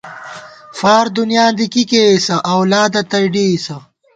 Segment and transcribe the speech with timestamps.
[0.77, 3.75] فار دُنیاں دی کی کېئیسہ اولادہ تئ ڈېئیسہ